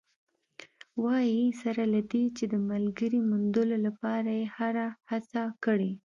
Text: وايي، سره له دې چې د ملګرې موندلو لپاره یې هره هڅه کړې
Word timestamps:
وايي، 1.03 1.43
سره 1.61 1.83
له 1.93 1.99
دې 2.11 2.23
چې 2.37 2.43
د 2.53 2.55
ملګرې 2.69 3.19
موندلو 3.29 3.77
لپاره 3.85 4.29
یې 4.39 4.45
هره 4.57 4.87
هڅه 5.09 5.43
کړې 5.65 5.91